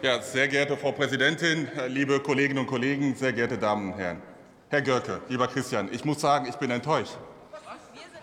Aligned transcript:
Ja, 0.00 0.22
sehr 0.22 0.46
geehrte 0.46 0.76
Frau 0.76 0.92
Präsidentin, 0.92 1.66
liebe 1.88 2.20
Kolleginnen 2.20 2.60
und 2.60 2.68
Kollegen, 2.68 3.16
sehr 3.16 3.32
geehrte 3.32 3.58
Damen 3.58 3.92
und 3.92 3.98
Herren. 3.98 4.22
Herr 4.68 4.80
Görke, 4.80 5.20
lieber 5.28 5.48
Christian, 5.48 5.88
ich 5.90 6.04
muss 6.04 6.20
sagen, 6.20 6.46
ich 6.48 6.54
bin 6.54 6.70
enttäuscht, 6.70 7.18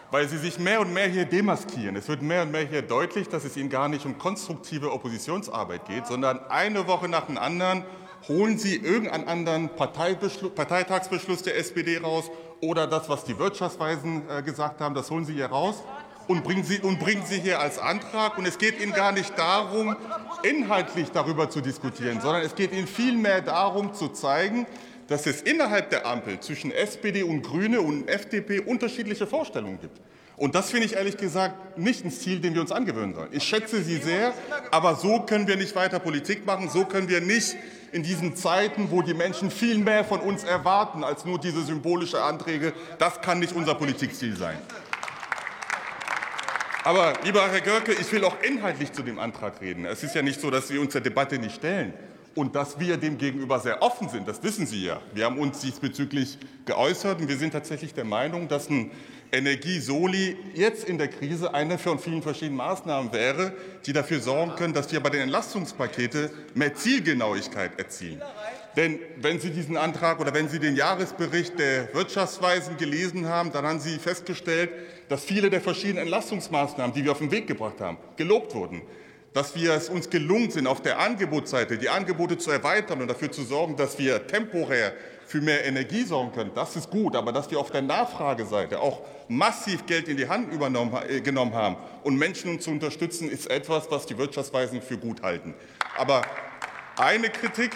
weil 0.10 0.26
Sie 0.30 0.38
sich 0.38 0.58
mehr 0.58 0.80
und 0.80 0.94
mehr 0.94 1.10
hier 1.10 1.26
demaskieren. 1.26 1.98
Es 1.98 2.08
wird 2.08 2.22
mehr 2.22 2.44
und 2.44 2.54
mehr 2.54 2.66
hier 2.66 2.82
deutlich, 2.82 3.28
dass 3.28 3.44
es 3.44 3.58
Ihnen 3.58 3.70
gar 3.70 3.90
nicht 3.90 4.06
um 4.06 4.18
konstruktive 4.18 4.90
Oppositionsarbeit 4.90 5.86
geht, 5.86 6.08
sondern 6.08 6.40
eine 6.48 6.88
Woche 6.88 7.10
nach 7.10 7.26
dem 7.26 7.38
anderen 7.38 7.84
holen 8.30 8.58
Sie 8.58 8.78
irgendeinen 8.78 9.28
anderen 9.28 9.70
Parteitagsbeschluss 9.76 11.44
der 11.44 11.58
SPD 11.58 11.98
raus 11.98 12.32
oder 12.62 12.88
das, 12.88 13.10
was 13.10 13.26
die 13.26 13.38
Wirtschaftsweisen 13.38 14.30
äh, 14.30 14.42
gesagt 14.44 14.80
haben, 14.80 14.96
das 14.96 15.12
holen 15.12 15.26
Sie 15.26 15.34
hier 15.34 15.48
raus 15.48 15.84
und 16.28 16.44
bringen 16.44 16.64
Sie, 16.64 16.80
und 16.80 17.00
bringen 17.00 17.24
Sie 17.26 17.40
hier 17.40 17.60
als 17.60 17.80
Antrag. 17.80 18.38
Und 18.38 18.46
es 18.46 18.58
geht 18.58 18.82
Ihnen 18.82 18.94
gar 18.94 19.12
nicht 19.12 19.38
darum, 19.38 19.96
inhaltlich 20.44 21.12
darüber 21.12 21.50
zu 21.50 21.62
diskutieren, 21.62 22.22
sondern 22.22 22.42
es 22.44 22.56
geht 22.56 22.72
Ihnen 22.72 22.88
vielmehr 22.88 23.42
darum, 23.42 23.94
zu 23.94 24.10
zeigen, 24.10 24.66
dass 25.08 25.28
es 25.28 25.42
innerhalb 25.42 25.90
der 25.90 26.06
Ampel 26.06 26.40
zwischen 26.40 26.72
SPD 26.72 27.24
und 27.24 27.44
Grüne 27.44 27.82
und 27.82 28.08
FDP 28.08 28.60
unterschiedliche 28.60 29.28
Vorstellungen 29.28 29.80
gibt. 29.80 30.00
Und 30.38 30.54
das 30.54 30.72
finde 30.72 30.86
ich 30.86 30.96
ehrlich 30.96 31.16
gesagt 31.16 31.78
nicht 31.78 32.04
ein 32.04 32.12
Ziel, 32.12 32.40
den 32.40 32.54
wir 32.54 32.62
uns 32.62 32.72
angewöhnen 32.72 33.16
sollen. 33.16 33.30
Ich 33.32 33.44
schätze 33.44 33.82
Sie 33.82 33.98
sehr, 33.98 34.34
aber 34.70 34.96
so 34.96 35.22
können 35.22 35.48
wir 35.48 35.56
nicht 35.56 35.76
weiter 35.76 36.00
Politik 36.00 36.46
machen. 36.46 36.70
So 36.70 36.84
können 36.84 37.08
wir 37.08 37.22
nicht 37.22 37.56
in 37.94 38.04
diesen 38.04 38.36
Zeiten, 38.36 38.92
wo 38.92 39.02
die 39.02 39.14
Menschen 39.14 39.50
viel 39.50 39.78
mehr 39.78 40.04
von 40.04 40.20
uns 40.20 40.44
erwarten 40.44 41.06
als 41.06 41.24
nur 41.24 41.40
diese 41.40 41.64
symbolische 41.64 42.22
Anträge. 42.22 42.74
Das 43.00 43.22
kann 43.22 43.40
nicht 43.40 43.54
unser 43.54 43.76
Politikziel 43.76 44.36
sein. 44.36 44.58
Aber, 46.86 47.14
lieber 47.24 47.50
Herr 47.52 47.62
Görke, 47.62 47.94
ich 47.94 48.12
will 48.12 48.24
auch 48.24 48.36
inhaltlich 48.44 48.94
zu 48.94 49.02
dem 49.02 49.18
Antrag 49.18 49.60
reden. 49.60 49.86
Es 49.86 50.04
ist 50.04 50.14
ja 50.14 50.22
nicht 50.22 50.40
so, 50.40 50.52
dass 50.52 50.70
wir 50.70 50.80
uns 50.80 50.94
der 50.94 51.02
Debatte 51.02 51.40
nicht 51.40 51.56
stellen 51.56 51.94
und 52.36 52.54
dass 52.56 52.80
wir 52.80 52.98
dem 52.98 53.18
gegenüber 53.18 53.60
sehr 53.60 53.82
offen 53.82 54.10
sind. 54.10 54.28
Das 54.28 54.44
wissen 54.44 54.68
Sie 54.68 54.86
ja. 54.86 55.02
Wir 55.14 55.26
haben 55.26 55.40
uns 55.40 55.62
diesbezüglich 55.62 56.38
geäußert 56.66 57.22
und 57.22 57.30
wir 57.30 57.38
sind 57.38 57.52
tatsächlich 57.52 57.94
der 57.94 58.04
Meinung, 58.04 58.48
dass 58.48 58.70
ein 58.70 58.92
Energie-Soli 59.32 60.38
jetzt 60.54 60.88
in 60.88 60.98
der 60.98 61.08
Krise 61.08 61.54
eine 61.54 61.78
von 61.78 61.98
vielen 61.98 62.22
verschiedenen 62.22 62.58
Maßnahmen 62.58 63.12
wäre, 63.14 63.54
die 63.86 63.94
dafür 63.94 64.20
sorgen 64.20 64.56
können, 64.56 64.74
dass 64.74 64.92
wir 64.92 65.00
bei 65.00 65.10
den 65.10 65.22
Entlastungspaketen 65.22 66.30
mehr 66.54 66.76
Zielgenauigkeit 66.76 67.80
erzielen. 67.80 68.22
Denn 68.76 69.00
wenn 69.22 69.40
Sie 69.40 69.52
diesen 69.52 69.78
Antrag 69.78 70.20
oder 70.20 70.34
wenn 70.34 70.50
Sie 70.50 70.60
den 70.60 70.76
Jahresbericht 70.76 71.58
der 71.58 71.94
Wirtschaftsweisen 71.94 72.76
gelesen 72.76 73.28
haben, 73.28 73.54
dann 73.54 73.66
haben 73.66 73.80
Sie 73.80 73.98
festgestellt, 73.98 74.70
dass 75.08 75.24
viele 75.24 75.50
der 75.50 75.62
verschiedenen 75.62 76.04
Entlastungsmaßnahmen, 76.04 76.94
die 76.94 77.06
wir 77.06 77.14
auf 77.14 77.20
den 77.20 77.32
Weg 77.32 77.48
gebracht 77.48 77.80
haben, 77.80 77.98
gelobt 78.18 78.54
wurden 78.54 78.82
dass 79.36 79.54
wir 79.54 79.74
es 79.74 79.90
uns 79.90 80.10
gelungen 80.10 80.50
sind, 80.50 80.66
auf 80.66 80.82
der 80.82 80.98
Angebotsseite 80.98 81.78
die 81.78 81.90
Angebote 81.90 82.38
zu 82.38 82.52
erweitern 82.52 83.02
und 83.02 83.10
dafür 83.10 83.30
zu 83.30 83.44
sorgen, 83.44 83.76
dass 83.76 84.00
wir 84.00 84.26
temporär 84.26 84.94
für 85.28 85.42
mehr 85.42 85.66
Energie 85.66 86.04
sorgen 86.04 86.32
können, 86.32 86.52
das 86.56 86.78
ist 86.78 86.90
gut. 86.90 87.18
Aber 87.18 87.34
dass 87.34 87.52
wir 87.52 87.60
auf 87.60 87.70
der 87.70 87.82
Nachfrageseite 87.82 88.80
auch 88.80 89.02
massiv 89.28 89.86
Geld 89.88 90.08
in 90.08 90.16
die 90.16 90.30
Hand 90.30 90.54
äh, 90.54 91.20
genommen 91.20 91.54
haben 91.54 91.76
und 92.04 92.18
Menschen 92.18 92.62
zu 92.62 92.72
unterstützen, 92.72 93.30
ist 93.30 93.52
etwas, 93.52 93.92
was 93.92 94.06
die 94.06 94.18
Wirtschaftsweisen 94.18 94.82
für 94.82 94.98
gut 94.98 95.22
halten. 95.22 95.54
Aber 95.98 96.22
eine 96.96 97.30
Kritik, 97.30 97.76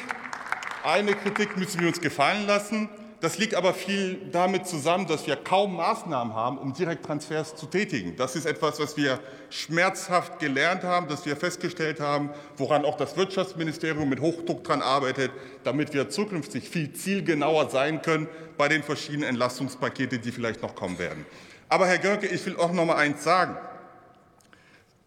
eine 0.85 1.13
Kritik 1.13 1.57
müssen 1.57 1.81
wir 1.81 1.89
uns 1.89 1.99
gefallen 1.99 2.47
lassen. 2.47 2.87
Das 3.21 3.37
liegt 3.37 3.53
aber 3.55 3.73
viel 3.73 4.29
damit 4.31 4.65
zusammen, 4.65 5.05
dass 5.05 5.27
wir 5.27 5.35
kaum 5.35 5.75
Maßnahmen 5.75 6.33
haben, 6.33 6.57
um 6.57 6.73
Direkttransfers 6.73 7.53
zu 7.55 7.65
tätigen. 7.65 8.15
Das 8.15 8.37
ist 8.37 8.45
etwas, 8.45 8.79
was 8.79 8.95
wir 8.95 9.19
schmerzhaft 9.49 10.39
gelernt 10.39 10.83
haben, 10.83 11.09
dass 11.09 11.25
wir 11.25 11.35
festgestellt 11.35 11.99
haben, 11.99 12.29
woran 12.55 12.85
auch 12.85 12.95
das 12.95 13.17
Wirtschaftsministerium 13.17 14.07
mit 14.07 14.21
Hochdruck 14.21 14.63
daran 14.63 14.81
arbeitet, 14.81 15.31
damit 15.65 15.93
wir 15.93 16.09
zukünftig 16.09 16.69
viel 16.69 16.93
zielgenauer 16.93 17.69
sein 17.69 18.01
können 18.01 18.29
bei 18.57 18.69
den 18.69 18.83
verschiedenen 18.83 19.27
Entlastungspaketen, 19.27 20.21
die 20.21 20.31
vielleicht 20.31 20.61
noch 20.61 20.73
kommen 20.73 20.97
werden. 20.97 21.25
Aber 21.67 21.87
Herr 21.87 21.97
Görke, 21.97 22.27
ich 22.27 22.45
will 22.45 22.55
auch 22.55 22.71
noch 22.71 22.85
mal 22.85 22.95
eins 22.95 23.23
sagen. 23.23 23.57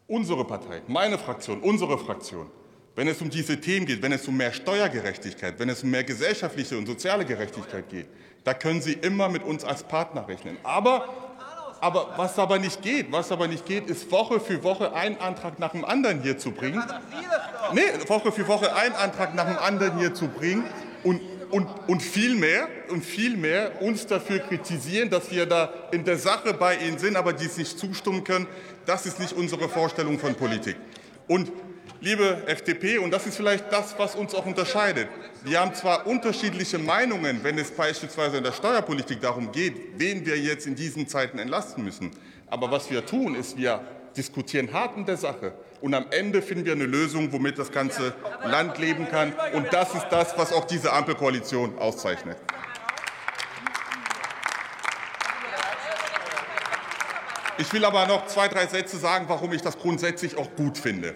Unsere 0.06 0.44
Partei, 0.44 0.82
meine 0.86 1.16
Fraktion, 1.16 1.60
unsere 1.60 1.96
Fraktion 1.96 2.50
wenn 2.94 3.08
es 3.08 3.20
um 3.20 3.30
diese 3.30 3.60
Themen 3.60 3.86
geht, 3.86 4.02
wenn 4.02 4.12
es 4.12 4.26
um 4.28 4.36
mehr 4.36 4.52
Steuergerechtigkeit, 4.52 5.58
wenn 5.58 5.68
es 5.68 5.82
um 5.82 5.90
mehr 5.90 6.04
gesellschaftliche 6.04 6.76
und 6.76 6.86
soziale 6.86 7.24
Gerechtigkeit 7.24 7.88
geht, 7.88 8.06
da 8.44 8.54
können 8.54 8.82
Sie 8.82 8.92
immer 8.92 9.28
mit 9.28 9.42
uns 9.42 9.64
als 9.64 9.82
Partner 9.82 10.26
rechnen. 10.28 10.58
Aber, 10.62 11.08
aber 11.80 12.14
was 12.16 12.38
aber 12.38 12.58
nicht 12.58 12.82
geht, 12.82 13.10
was 13.10 13.32
aber 13.32 13.48
nicht 13.48 13.64
geht, 13.64 13.88
ist 13.88 14.10
Woche 14.10 14.40
für 14.40 14.62
Woche 14.62 14.92
einen 14.94 15.18
Antrag 15.18 15.58
nach 15.58 15.72
dem 15.72 15.84
anderen 15.84 16.22
hier 16.22 16.38
zu 16.38 16.50
bringen. 16.50 16.82
Nee, 17.72 17.82
Woche 18.08 18.32
für 18.32 18.46
Woche 18.48 18.74
einen 18.74 18.94
Antrag 18.94 19.34
nach 19.34 19.46
dem 19.46 19.58
anderen 19.58 19.98
hier 19.98 20.12
zu 20.12 20.28
bringen 20.28 20.64
und 21.02 21.20
und, 21.52 21.68
und 21.86 22.02
vielmehr 22.02 22.66
und 22.88 23.04
vielmehr 23.04 23.82
uns 23.82 24.06
dafür 24.06 24.38
kritisieren, 24.38 25.10
dass 25.10 25.30
wir 25.30 25.44
da 25.44 25.70
in 25.92 26.02
der 26.02 26.16
Sache 26.16 26.54
bei 26.54 26.76
Ihnen 26.78 26.96
sind, 26.96 27.14
aber 27.14 27.34
dies 27.34 27.58
nicht 27.58 27.78
zustimmen 27.78 28.24
können. 28.24 28.46
Das 28.86 29.04
ist 29.04 29.20
nicht 29.20 29.34
unsere 29.34 29.68
Vorstellung 29.68 30.18
von 30.18 30.34
Politik. 30.34 30.76
Und 31.28 31.52
liebe 32.02 32.42
FDP, 32.46 32.98
und 32.98 33.12
das 33.12 33.26
ist 33.26 33.36
vielleicht 33.36 33.72
das, 33.72 33.94
was 33.96 34.16
uns 34.16 34.34
auch 34.34 34.44
unterscheidet. 34.44 35.08
Wir 35.44 35.60
haben 35.60 35.72
zwar 35.74 36.06
unterschiedliche 36.06 36.78
Meinungen, 36.78 37.42
wenn 37.44 37.56
es 37.58 37.70
beispielsweise 37.70 38.38
in 38.38 38.44
der 38.44 38.52
Steuerpolitik 38.52 39.20
darum 39.20 39.52
geht, 39.52 39.74
wen 39.98 40.26
wir 40.26 40.36
jetzt 40.36 40.66
in 40.66 40.74
diesen 40.74 41.06
Zeiten 41.06 41.38
entlasten 41.38 41.84
müssen. 41.84 42.10
Aber 42.48 42.70
was 42.70 42.90
wir 42.90 43.06
tun, 43.06 43.36
ist, 43.36 43.56
wir 43.56 43.80
diskutieren 44.16 44.72
hart 44.72 44.96
in 44.96 45.06
der 45.06 45.16
Sache. 45.16 45.52
Und 45.80 45.94
am 45.94 46.06
Ende 46.10 46.42
finden 46.42 46.64
wir 46.64 46.72
eine 46.72 46.86
Lösung, 46.86 47.32
womit 47.32 47.58
das 47.58 47.70
ganze 47.70 48.12
Land 48.44 48.78
leben 48.78 49.08
kann. 49.08 49.32
Und 49.52 49.72
das 49.72 49.94
ist 49.94 50.06
das, 50.10 50.36
was 50.36 50.52
auch 50.52 50.64
diese 50.64 50.92
Ampelkoalition 50.92 51.78
auszeichnet. 51.78 52.36
Ich 57.58 57.72
will 57.72 57.84
aber 57.84 58.06
noch 58.06 58.26
zwei, 58.26 58.48
drei 58.48 58.66
Sätze 58.66 58.96
sagen, 58.96 59.26
warum 59.28 59.52
ich 59.52 59.62
das 59.62 59.78
grundsätzlich 59.78 60.36
auch 60.36 60.50
gut 60.56 60.78
finde. 60.78 61.14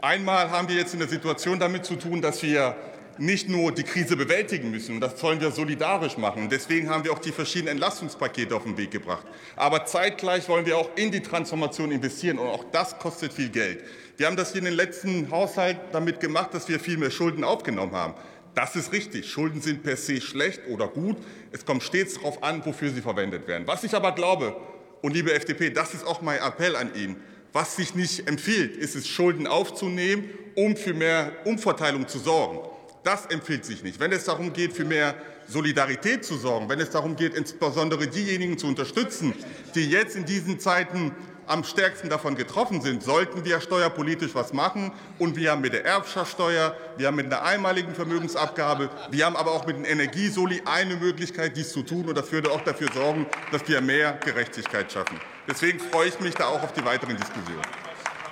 Einmal 0.00 0.50
haben 0.50 0.68
wir 0.68 0.76
jetzt 0.76 0.92
in 0.92 1.00
der 1.00 1.08
Situation 1.08 1.58
damit 1.58 1.84
zu 1.84 1.96
tun, 1.96 2.22
dass 2.22 2.40
wir 2.44 2.76
nicht 3.18 3.48
nur 3.48 3.72
die 3.72 3.82
Krise 3.82 4.16
bewältigen 4.16 4.70
müssen, 4.70 4.94
und 4.94 5.00
das 5.00 5.18
sollen 5.18 5.40
wir 5.40 5.50
solidarisch 5.50 6.16
machen. 6.16 6.48
Deswegen 6.48 6.88
haben 6.88 7.02
wir 7.02 7.12
auch 7.12 7.18
die 7.18 7.32
verschiedenen 7.32 7.72
Entlastungspakete 7.72 8.54
auf 8.54 8.62
den 8.62 8.76
Weg 8.76 8.92
gebracht. 8.92 9.26
Aber 9.56 9.86
zeitgleich 9.86 10.48
wollen 10.48 10.66
wir 10.66 10.78
auch 10.78 10.90
in 10.94 11.10
die 11.10 11.20
Transformation 11.20 11.90
investieren, 11.90 12.38
und 12.38 12.46
auch 12.46 12.64
das 12.70 12.96
kostet 13.00 13.32
viel 13.32 13.48
Geld. 13.48 13.82
Wir 14.16 14.28
haben 14.28 14.36
das 14.36 14.52
hier 14.52 14.60
in 14.60 14.66
den 14.66 14.74
letzten 14.74 15.32
Haushalt 15.32 15.78
damit 15.90 16.20
gemacht, 16.20 16.54
dass 16.54 16.68
wir 16.68 16.78
viel 16.78 16.96
mehr 16.96 17.10
Schulden 17.10 17.42
aufgenommen 17.42 17.96
haben. 17.96 18.14
Das 18.54 18.76
ist 18.76 18.92
richtig. 18.92 19.28
Schulden 19.28 19.60
sind 19.60 19.82
per 19.82 19.96
se 19.96 20.20
schlecht 20.20 20.60
oder 20.68 20.86
gut. 20.86 21.16
Es 21.50 21.64
kommt 21.64 21.82
stets 21.82 22.14
darauf 22.14 22.44
an, 22.44 22.64
wofür 22.64 22.90
sie 22.90 23.00
verwendet 23.00 23.48
werden. 23.48 23.66
Was 23.66 23.82
ich 23.82 23.94
aber 23.94 24.12
glaube, 24.12 24.56
und 25.02 25.12
liebe 25.12 25.34
FDP, 25.34 25.70
das 25.70 25.92
ist 25.92 26.06
auch 26.06 26.22
mein 26.22 26.38
Appell 26.38 26.76
an 26.76 26.94
Ihnen, 26.94 27.16
was 27.52 27.76
sich 27.76 27.94
nicht 27.94 28.28
empfiehlt, 28.28 28.76
ist 28.76 28.94
es, 28.94 29.08
Schulden 29.08 29.46
aufzunehmen, 29.46 30.30
um 30.54 30.76
für 30.76 30.94
mehr 30.94 31.32
Umverteilung 31.44 32.08
zu 32.08 32.18
sorgen. 32.18 32.60
Das 33.04 33.26
empfiehlt 33.26 33.64
sich 33.64 33.82
nicht. 33.82 34.00
Wenn 34.00 34.12
es 34.12 34.24
darum 34.24 34.52
geht, 34.52 34.72
für 34.72 34.84
mehr 34.84 35.14
Solidarität 35.46 36.24
zu 36.24 36.36
sorgen, 36.36 36.68
wenn 36.68 36.80
es 36.80 36.90
darum 36.90 37.16
geht, 37.16 37.34
insbesondere 37.34 38.06
diejenigen 38.06 38.58
zu 38.58 38.66
unterstützen, 38.66 39.32
die 39.74 39.88
jetzt 39.88 40.14
in 40.14 40.26
diesen 40.26 40.60
Zeiten 40.60 41.12
am 41.48 41.64
stärksten 41.64 42.08
davon 42.08 42.36
getroffen 42.36 42.80
sind, 42.80 43.02
sollten 43.02 43.44
wir 43.44 43.60
steuerpolitisch 43.60 44.34
was 44.34 44.52
machen. 44.52 44.92
Und 45.18 45.36
wir 45.36 45.50
haben 45.50 45.62
mit 45.62 45.72
der 45.72 45.84
Erbschaftssteuer, 45.84 46.76
wir 46.96 47.06
haben 47.06 47.16
mit 47.16 47.26
einer 47.26 47.42
einmaligen 47.42 47.94
Vermögensabgabe, 47.94 48.90
wir 49.10 49.26
haben 49.26 49.36
aber 49.36 49.52
auch 49.52 49.66
mit 49.66 49.76
dem 49.76 49.84
Energiesoli 49.84 50.62
eine 50.64 50.96
Möglichkeit, 50.96 51.56
dies 51.56 51.72
zu 51.72 51.82
tun. 51.82 52.08
Und 52.08 52.16
das 52.16 52.30
würde 52.30 52.50
auch 52.50 52.60
dafür 52.60 52.88
sorgen, 52.92 53.26
dass 53.50 53.66
wir 53.66 53.80
mehr 53.80 54.12
Gerechtigkeit 54.24 54.92
schaffen. 54.92 55.18
Deswegen 55.48 55.80
freue 55.80 56.08
ich 56.08 56.20
mich 56.20 56.34
da 56.34 56.46
auch 56.46 56.62
auf 56.62 56.72
die 56.72 56.84
weiteren 56.84 57.16
Diskussionen. 57.16 57.62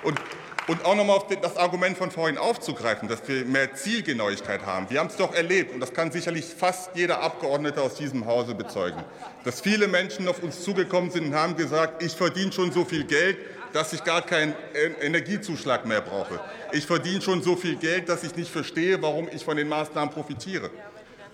Und 0.03 0.19
und 0.67 0.83
auch 0.85 0.95
noch 0.95 1.05
mal 1.05 1.13
auf 1.13 1.27
das 1.27 1.55
Argument 1.57 1.97
von 1.97 2.11
vorhin 2.11 2.37
aufzugreifen, 2.37 3.07
dass 3.07 3.25
wir 3.27 3.45
mehr 3.45 3.73
Zielgenauigkeit 3.73 4.65
haben. 4.65 4.89
Wir 4.89 4.99
haben 4.99 5.07
es 5.07 5.15
doch 5.15 5.33
erlebt, 5.33 5.73
und 5.73 5.79
das 5.79 5.93
kann 5.93 6.11
sicherlich 6.11 6.45
fast 6.45 6.91
jeder 6.93 7.21
Abgeordnete 7.21 7.81
aus 7.81 7.95
diesem 7.95 8.25
Hause 8.25 8.53
bezeugen, 8.53 9.03
dass 9.43 9.61
viele 9.61 9.87
Menschen 9.87 10.27
auf 10.27 10.43
uns 10.43 10.63
zugekommen 10.63 11.09
sind 11.09 11.27
und 11.27 11.35
haben 11.35 11.55
gesagt, 11.55 12.03
ich 12.03 12.13
verdiene 12.13 12.51
schon 12.51 12.71
so 12.71 12.83
viel 12.83 13.05
Geld, 13.05 13.37
dass 13.73 13.93
ich 13.93 14.03
gar 14.03 14.21
keinen 14.21 14.55
Energiezuschlag 15.01 15.85
mehr 15.85 16.01
brauche. 16.01 16.39
Ich 16.71 16.85
verdiene 16.85 17.21
schon 17.21 17.41
so 17.41 17.55
viel 17.55 17.75
Geld, 17.75 18.09
dass 18.09 18.23
ich 18.23 18.35
nicht 18.35 18.51
verstehe, 18.51 19.01
warum 19.01 19.29
ich 19.31 19.43
von 19.43 19.57
den 19.57 19.67
Maßnahmen 19.67 20.13
profitiere. 20.13 20.69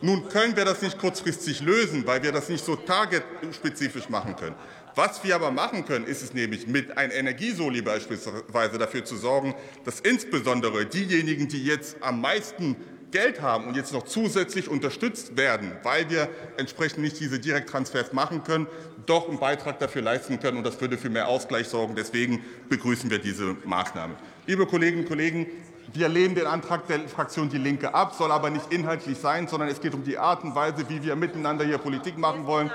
Nun 0.04 0.28
können 0.28 0.58
wir 0.58 0.66
das 0.66 0.82
nicht 0.82 1.00
kurzfristig 1.00 1.62
lösen, 1.62 2.06
weil 2.06 2.22
wir 2.24 2.34
das 2.34 2.50
nicht 2.50 2.66
so 2.66 2.76
targetspezifisch 2.76 4.10
machen 4.10 4.36
können. 4.36 4.56
Was 4.96 5.24
wir 5.24 5.34
aber 5.34 5.50
machen 5.50 5.86
können, 5.86 6.06
ist 6.06 6.22
es 6.22 6.34
nämlich 6.34 6.68
mit 6.68 6.98
einem 6.98 7.14
Energiesoli 7.14 7.82
beispielsweise 7.82 8.78
dafür 8.78 9.06
zu 9.06 9.16
sorgen, 9.16 9.56
dass 9.86 10.02
insbesondere 10.02 10.86
diejenigen, 10.86 11.48
die 11.48 11.64
jetzt 11.64 11.96
am 12.02 12.20
meisten 12.20 12.76
Geld 13.12 13.42
haben 13.42 13.66
und 13.66 13.78
jetzt 13.78 13.94
noch 13.94 14.04
zusätzlich 14.04 14.68
unterstützt 14.68 15.38
werden, 15.38 15.72
weil 15.84 16.10
wir 16.10 16.28
entsprechend 16.58 17.00
nicht 17.00 17.22
diese 17.22 17.40
Direkttransfers 17.40 18.12
machen 18.12 18.44
können, 18.44 18.68
doch 19.06 19.30
einen 19.30 19.40
Beitrag 19.40 19.80
dafür 19.80 20.02
leisten 20.02 20.38
können. 20.38 20.58
Und 20.58 20.66
das 20.66 20.82
würde 20.82 20.98
für 20.98 21.10
mehr 21.10 21.30
Ausgleich 21.30 21.70
sorgen. 21.70 21.96
Deswegen 21.96 22.44
begrüßen 22.68 23.10
wir 23.10 23.20
diese 23.20 23.56
Maßnahme. 23.64 24.16
Liebe 24.48 24.66
Kolleginnen 24.66 25.04
und 25.04 25.08
Kollegen, 25.08 25.48
wir 25.92 26.10
lehnen 26.10 26.36
den 26.36 26.48
Antrag 26.48 26.88
der 26.88 27.00
Fraktion 27.08 27.50
Die 27.50 27.58
Linke 27.58 27.94
ab, 27.94 28.14
soll 28.14 28.32
aber 28.32 28.50
nicht 28.50 28.72
inhaltlich 28.72 29.18
sein, 29.18 29.48
sondern 29.48 29.70
es 29.70 29.82
geht 29.82 29.94
um 29.94 30.04
die 30.04 30.18
Art 30.18 30.44
und 30.44 30.56
Weise, 30.56 30.88
wie 30.90 31.04
wir 31.04 31.16
miteinander 31.16 31.66
hier 31.66 31.78
Politik 31.78 32.18
machen 32.18 32.46
wollen. 32.46 32.72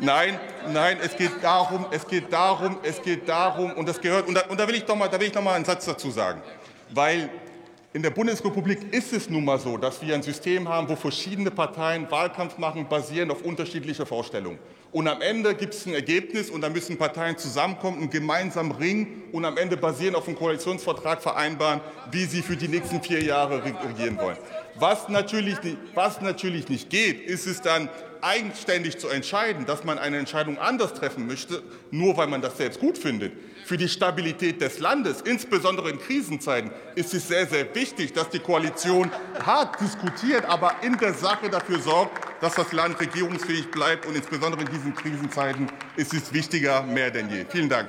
Nein, 0.00 0.38
nein, 0.72 0.98
es 1.00 1.16
geht 1.16 1.42
darum, 1.42 1.86
es 1.90 2.06
geht 2.06 2.32
darum, 2.32 2.78
es 2.82 3.00
geht 3.00 3.28
darum, 3.28 3.72
und 3.72 3.88
das 3.88 4.00
gehört, 4.00 4.26
und 4.26 4.34
da, 4.34 4.42
und 4.48 4.58
da 4.58 4.66
will 4.66 4.74
ich 4.74 4.84
doch 4.84 4.96
mal, 4.96 5.08
da 5.08 5.20
will 5.20 5.28
ich 5.28 5.34
noch 5.34 5.42
mal 5.42 5.54
einen 5.54 5.64
Satz 5.64 5.84
dazu 5.84 6.10
sagen, 6.10 6.42
weil 6.90 7.30
in 7.94 8.02
der 8.02 8.10
Bundesrepublik 8.10 8.92
ist 8.92 9.12
es 9.12 9.30
nun 9.30 9.44
mal 9.44 9.60
so, 9.60 9.78
dass 9.78 10.02
wir 10.02 10.16
ein 10.16 10.22
System 10.22 10.68
haben, 10.68 10.88
wo 10.88 10.96
verschiedene 10.96 11.52
Parteien 11.52 12.10
Wahlkampf 12.10 12.58
machen, 12.58 12.88
basierend 12.88 13.30
auf 13.30 13.42
unterschiedliche 13.42 14.04
Vorstellungen. 14.04 14.58
Und 14.90 15.06
am 15.06 15.22
Ende 15.22 15.54
gibt 15.54 15.74
es 15.74 15.86
ein 15.86 15.94
Ergebnis 15.94 16.50
und 16.50 16.60
da 16.62 16.68
müssen 16.68 16.96
Parteien 16.96 17.38
zusammenkommen, 17.38 17.98
einen 17.98 18.10
gemeinsamen 18.10 18.72
Ring 18.72 19.22
und 19.30 19.44
am 19.44 19.56
Ende 19.56 19.76
basierend 19.76 20.16
auf 20.16 20.26
einem 20.26 20.36
Koalitionsvertrag 20.36 21.22
vereinbaren, 21.22 21.80
wie 22.10 22.24
sie 22.24 22.42
für 22.42 22.56
die 22.56 22.66
nächsten 22.66 23.00
vier 23.00 23.22
Jahre 23.22 23.62
regieren 23.64 24.18
wollen. 24.18 24.38
Was 24.74 25.08
natürlich, 25.08 25.56
was 25.94 26.20
natürlich 26.20 26.68
nicht 26.68 26.90
geht, 26.90 27.20
ist 27.20 27.46
es 27.46 27.60
dann 27.60 27.88
eigenständig 28.20 28.98
zu 28.98 29.06
entscheiden, 29.08 29.66
dass 29.66 29.84
man 29.84 30.00
eine 30.00 30.18
Entscheidung 30.18 30.58
anders 30.58 30.94
treffen 30.94 31.28
möchte, 31.28 31.62
nur 31.92 32.16
weil 32.16 32.26
man 32.26 32.42
das 32.42 32.56
selbst 32.56 32.80
gut 32.80 32.98
findet. 32.98 33.32
Für 33.64 33.78
die 33.78 33.88
Stabilität 33.88 34.60
des 34.60 34.78
Landes, 34.78 35.22
insbesondere 35.22 35.88
in 35.88 35.98
Krisenzeiten, 35.98 36.70
ist 36.96 37.14
es 37.14 37.28
sehr, 37.28 37.46
sehr 37.46 37.74
wichtig, 37.74 38.12
dass 38.12 38.28
die 38.28 38.38
Koalition 38.38 39.10
hart 39.42 39.80
diskutiert, 39.80 40.44
aber 40.44 40.74
in 40.82 40.98
der 40.98 41.14
Sache 41.14 41.48
dafür 41.48 41.78
sorgt, 41.78 42.12
dass 42.42 42.54
das 42.56 42.72
Land 42.72 43.00
regierungsfähig 43.00 43.70
bleibt. 43.70 44.04
Und 44.04 44.16
insbesondere 44.16 44.64
in 44.64 44.70
diesen 44.70 44.94
Krisenzeiten 44.94 45.68
ist 45.96 46.12
es 46.12 46.30
wichtiger 46.34 46.82
mehr 46.82 47.10
denn 47.10 47.30
je. 47.30 47.46
Vielen 47.48 47.70
Dank. 47.70 47.88